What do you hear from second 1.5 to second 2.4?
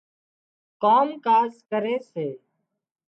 ڪري سي